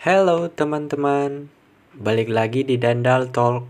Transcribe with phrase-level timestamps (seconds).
[0.00, 1.52] Halo teman-teman,
[1.92, 3.68] balik lagi di Dandal Talk.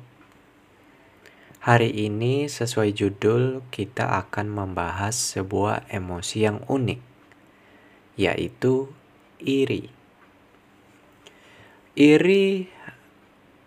[1.67, 7.03] Hari ini sesuai judul kita akan membahas sebuah emosi yang unik,
[8.14, 8.95] yaitu
[9.43, 9.91] iri.
[11.98, 12.71] Iri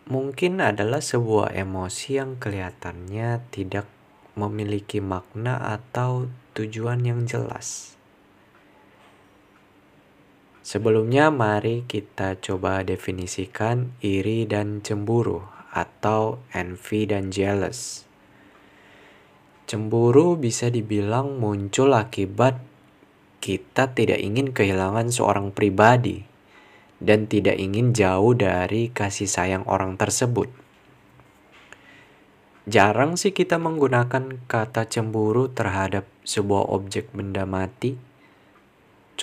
[0.07, 3.91] mungkin adalah sebuah emosi yang kelihatannya tidak
[4.39, 7.99] memiliki makna atau tujuan yang jelas
[10.63, 15.43] Sebelumnya mari kita coba definisikan iri dan cemburu
[15.75, 18.07] atau envy dan jealous.
[19.67, 22.63] Cemburu bisa dibilang muncul akibat
[23.43, 26.23] kita tidak ingin kehilangan seorang pribadi
[27.03, 30.47] dan tidak ingin jauh dari kasih sayang orang tersebut.
[32.63, 38.12] Jarang sih kita menggunakan kata cemburu terhadap sebuah objek benda mati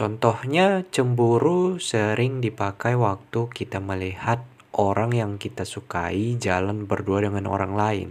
[0.01, 4.41] Contohnya, cemburu sering dipakai waktu kita melihat
[4.73, 8.11] orang yang kita sukai jalan berdua dengan orang lain.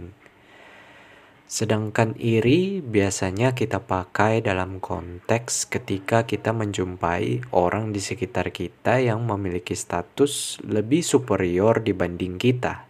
[1.50, 9.26] Sedangkan iri biasanya kita pakai dalam konteks ketika kita menjumpai orang di sekitar kita yang
[9.26, 12.89] memiliki status lebih superior dibanding kita.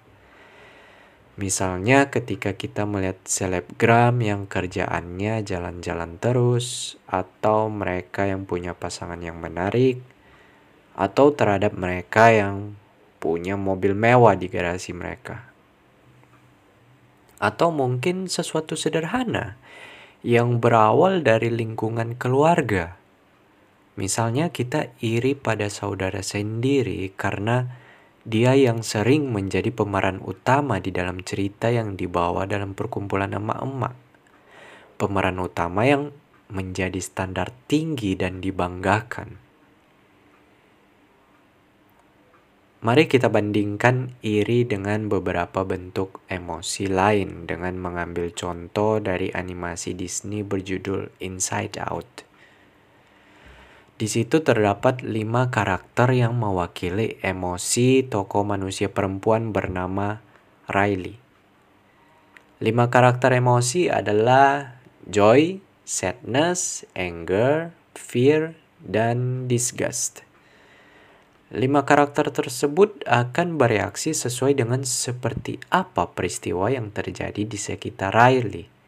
[1.40, 9.40] Misalnya ketika kita melihat selebgram yang kerjaannya jalan-jalan terus, atau mereka yang punya pasangan yang
[9.40, 10.04] menarik,
[10.92, 12.76] atau terhadap mereka yang
[13.24, 15.48] punya mobil mewah di garasi mereka.
[17.40, 19.56] Atau mungkin sesuatu sederhana
[20.20, 23.00] yang berawal dari lingkungan keluarga.
[23.96, 27.79] Misalnya kita iri pada saudara sendiri karena
[28.28, 33.96] dia yang sering menjadi pemeran utama di dalam cerita yang dibawa dalam perkumpulan emak-emak.
[35.00, 36.12] Pemeran utama yang
[36.52, 39.40] menjadi standar tinggi dan dibanggakan.
[42.80, 50.40] Mari kita bandingkan iri dengan beberapa bentuk emosi lain dengan mengambil contoh dari animasi Disney
[50.40, 52.29] berjudul Inside Out.
[54.00, 60.24] Di situ terdapat lima karakter yang mewakili emosi tokoh manusia perempuan bernama
[60.72, 61.20] Riley.
[62.64, 70.24] Lima karakter emosi adalah joy, sadness, anger, fear, dan disgust.
[71.52, 78.79] Lima karakter tersebut akan bereaksi sesuai dengan seperti apa peristiwa yang terjadi di sekitar Riley.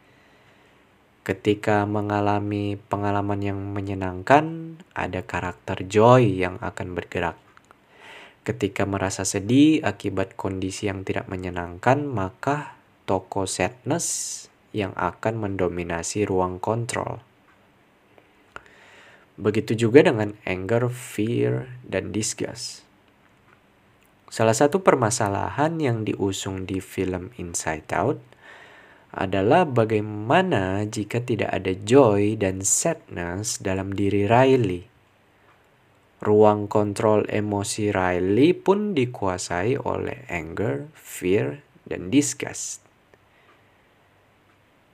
[1.23, 7.39] Ketika mengalami pengalaman yang menyenangkan, ada karakter joy yang akan bergerak.
[8.43, 12.75] Ketika merasa sedih akibat kondisi yang tidak menyenangkan, maka
[13.07, 17.23] toko sadness yang akan mendominasi ruang kontrol.
[19.39, 22.83] Begitu juga dengan anger, fear, dan disgust.
[24.27, 28.19] Salah satu permasalahan yang diusung di film Inside Out
[29.13, 34.89] adalah bagaimana jika tidak ada joy dan sadness dalam diri Riley.
[36.23, 42.81] Ruang kontrol emosi Riley pun dikuasai oleh anger, fear, dan disgust.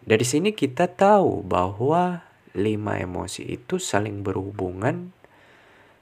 [0.04, 2.28] Dari sini kita tahu bahwa
[2.58, 5.16] lima emosi itu saling berhubungan,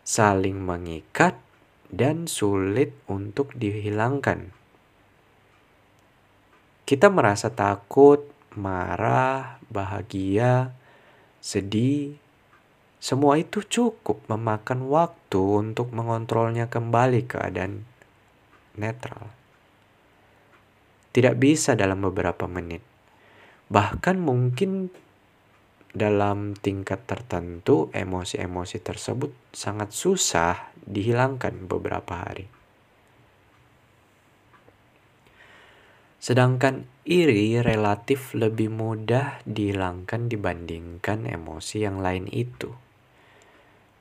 [0.01, 1.38] saling mengikat,
[1.94, 4.56] dan sulit untuk dihilangkan.
[6.87, 8.23] Kita merasa takut,
[8.55, 10.71] marah, bahagia,
[11.43, 12.15] sedih.
[13.03, 17.83] Semua itu cukup memakan waktu untuk mengontrolnya kembali keadaan
[18.79, 19.35] netral.
[21.11, 22.79] Tidak bisa dalam beberapa menit.
[23.67, 24.87] Bahkan mungkin
[25.91, 32.56] dalam tingkat tertentu emosi-emosi tersebut sangat susah dihilangkan beberapa hari.
[36.27, 42.67] Sedangkan iri relatif lebih mudah dihilangkan dibandingkan emosi yang lain itu.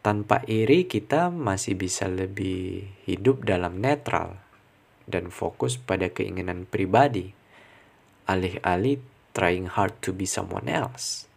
[0.03, 4.43] Tanpa iri kita masih bisa lebih hidup dalam netral
[5.07, 7.31] dan fokus pada keinginan pribadi,
[8.27, 8.99] alih-alih
[9.31, 11.31] trying hard to be someone else.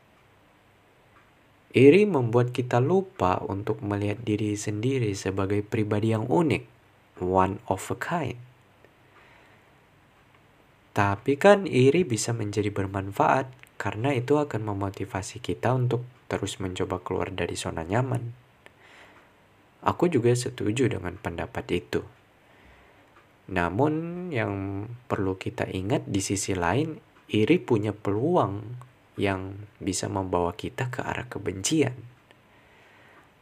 [1.69, 6.65] Iri membuat kita lupa untuk melihat diri sendiri sebagai pribadi yang unik,
[7.21, 8.48] one of a kind.
[10.89, 13.49] Tapi kan iri bisa menjadi bermanfaat
[13.79, 18.35] karena itu akan memotivasi kita untuk terus mencoba keluar dari zona nyaman.
[19.85, 22.03] Aku juga setuju dengan pendapat itu.
[23.49, 26.99] Namun yang perlu kita ingat di sisi lain,
[27.31, 28.61] iri punya peluang
[29.15, 31.95] yang bisa membawa kita ke arah kebencian.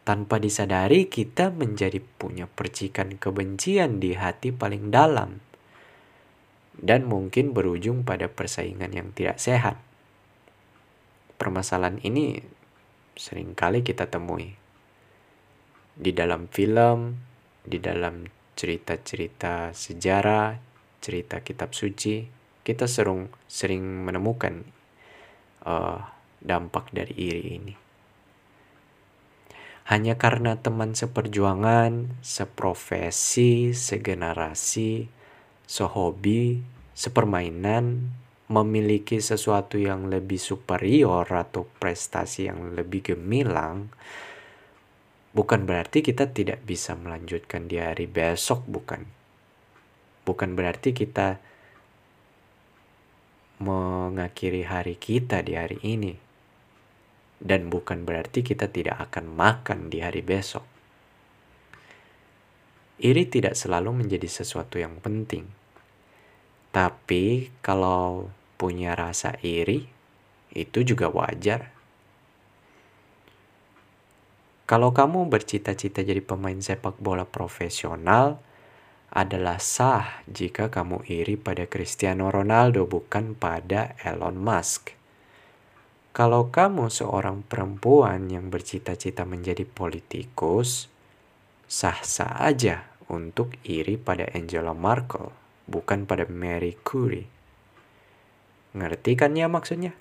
[0.08, 5.44] tanpa disadari kita menjadi punya percikan kebencian di hati paling dalam
[6.78, 9.78] dan mungkin berujung pada persaingan yang tidak sehat.
[11.38, 12.42] Permasalahan ini
[13.18, 14.54] sering kali kita temui
[15.98, 17.18] di dalam film,
[17.66, 18.26] di dalam
[18.58, 20.58] cerita-cerita sejarah,
[21.02, 22.26] cerita kitab suci,
[22.62, 24.66] kita sering sering menemukan
[25.66, 26.02] uh,
[26.42, 27.76] dampak dari iri ini
[29.88, 35.08] hanya karena teman seperjuangan, seprofesi, segenerasi,
[35.68, 36.64] sehobi,
[36.96, 38.16] sepermainan,
[38.48, 43.92] memiliki sesuatu yang lebih superior atau prestasi yang lebih gemilang,
[45.36, 49.04] bukan berarti kita tidak bisa melanjutkan di hari besok, bukan.
[50.24, 51.40] Bukan berarti kita
[53.60, 56.14] mengakhiri hari kita di hari ini
[57.38, 60.77] dan bukan berarti kita tidak akan makan di hari besok.
[62.98, 65.46] Iri tidak selalu menjadi sesuatu yang penting.
[66.74, 69.86] Tapi kalau punya rasa iri,
[70.54, 71.70] itu juga wajar.
[74.68, 78.42] Kalau kamu bercita-cita jadi pemain sepak bola profesional,
[79.08, 84.92] adalah sah jika kamu iri pada Cristiano Ronaldo bukan pada Elon Musk.
[86.12, 90.90] Kalau kamu seorang perempuan yang bercita-cita menjadi politikus,
[91.68, 95.32] sah-sah aja untuk iri pada Angela Merkel,
[95.68, 97.30] bukan pada Mary Curie.
[98.74, 99.96] Ngerti kan ya maksudnya?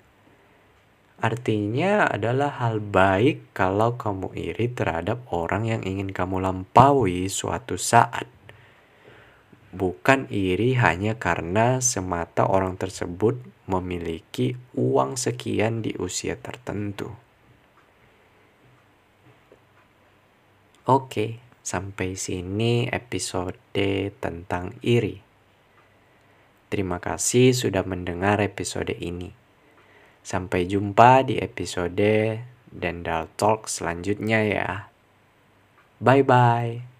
[1.17, 8.29] Artinya adalah hal baik kalau kamu iri terhadap orang yang ingin kamu lampaui suatu saat
[9.77, 13.37] bukan iri hanya karena semata orang tersebut
[13.69, 17.11] memiliki uang sekian di usia tertentu.
[20.87, 21.37] Oke,
[21.67, 23.59] sampai sini episode
[24.23, 25.19] tentang iri.
[26.71, 29.35] Terima kasih sudah mendengar episode ini.
[30.23, 32.39] Sampai jumpa di episode
[32.71, 34.71] Dendal Talk selanjutnya ya.
[35.99, 36.96] Bye bye.